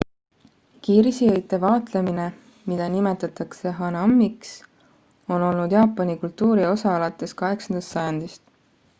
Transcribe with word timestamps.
kirsiõite 0.85 1.57
vaatlemine 1.63 2.23
mida 2.71 2.87
nimetatakse 2.93 3.73
hanamiks 3.81 4.55
on 5.35 5.45
olnud 5.49 5.75
jaapani 5.77 6.15
kultuuri 6.23 6.65
osa 6.71 6.95
alates 6.95 7.37
8 7.43 7.83
sajandist 7.91 8.43